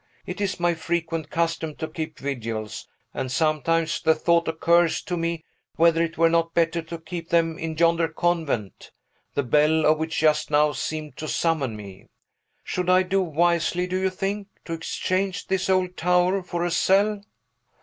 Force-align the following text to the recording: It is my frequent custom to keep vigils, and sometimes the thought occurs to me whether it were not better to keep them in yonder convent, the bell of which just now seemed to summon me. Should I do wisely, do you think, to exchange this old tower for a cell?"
It 0.25 0.41
is 0.41 0.59
my 0.59 0.73
frequent 0.73 1.29
custom 1.29 1.75
to 1.75 1.87
keep 1.87 2.17
vigils, 2.17 2.87
and 3.13 3.31
sometimes 3.31 4.01
the 4.01 4.15
thought 4.15 4.47
occurs 4.47 4.99
to 5.03 5.15
me 5.15 5.45
whether 5.75 6.01
it 6.01 6.17
were 6.17 6.27
not 6.27 6.55
better 6.55 6.81
to 6.81 6.97
keep 6.97 7.29
them 7.29 7.59
in 7.59 7.77
yonder 7.77 8.07
convent, 8.07 8.89
the 9.35 9.43
bell 9.43 9.85
of 9.85 9.99
which 9.99 10.17
just 10.17 10.49
now 10.49 10.71
seemed 10.71 11.17
to 11.17 11.27
summon 11.27 11.75
me. 11.75 12.07
Should 12.63 12.89
I 12.89 13.03
do 13.03 13.21
wisely, 13.21 13.85
do 13.85 13.99
you 13.99 14.09
think, 14.09 14.47
to 14.65 14.73
exchange 14.73 15.45
this 15.45 15.69
old 15.69 15.95
tower 15.95 16.41
for 16.41 16.65
a 16.65 16.71
cell?" 16.71 17.21